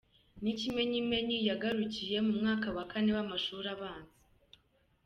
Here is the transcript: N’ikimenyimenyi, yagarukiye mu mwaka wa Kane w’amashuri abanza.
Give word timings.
N’ikimenyimenyi, 0.41 1.37
yagarukiye 1.49 2.17
mu 2.27 2.33
mwaka 2.39 2.67
wa 2.75 2.83
Kane 2.91 3.11
w’amashuri 3.15 3.67
abanza. 3.75 4.15